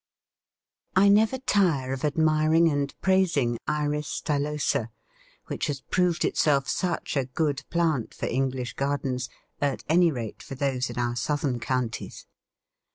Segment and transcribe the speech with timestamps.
[0.95, 4.89] I never tire of admiring and praising Iris stylosa,
[5.45, 9.29] which has proved itself such a good plant for English gardens;
[9.61, 12.25] at any rate, for those in our southern counties.